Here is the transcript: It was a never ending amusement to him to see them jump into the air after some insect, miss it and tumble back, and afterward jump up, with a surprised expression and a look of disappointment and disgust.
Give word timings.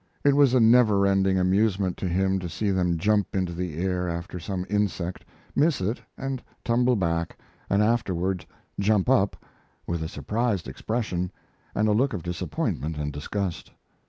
It 0.23 0.35
was 0.35 0.55
a 0.55 0.59
never 0.59 1.05
ending 1.05 1.37
amusement 1.37 1.95
to 1.97 2.07
him 2.07 2.39
to 2.39 2.49
see 2.49 2.71
them 2.71 2.97
jump 2.97 3.35
into 3.35 3.53
the 3.53 3.77
air 3.77 4.09
after 4.09 4.39
some 4.39 4.65
insect, 4.67 5.23
miss 5.55 5.79
it 5.79 6.01
and 6.17 6.41
tumble 6.65 6.95
back, 6.95 7.37
and 7.69 7.83
afterward 7.83 8.43
jump 8.79 9.11
up, 9.11 9.37
with 9.85 10.01
a 10.01 10.07
surprised 10.07 10.67
expression 10.67 11.31
and 11.75 11.87
a 11.87 11.91
look 11.93 12.13
of 12.13 12.23
disappointment 12.23 12.97
and 12.97 13.13
disgust. 13.13 13.69